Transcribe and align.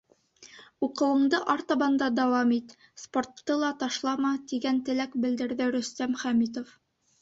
Уҡыуыңды 0.87 1.39
артабан 1.55 1.99
да 2.03 2.07
дауам 2.21 2.55
ит, 2.57 2.75
спортты 3.03 3.61
ла 3.67 3.71
ташлама,— 3.85 4.35
тигән 4.51 4.85
теләк 4.91 5.19
белдерҙе 5.29 5.73
Рөстәм 5.81 6.23
Хәмитов. 6.27 6.79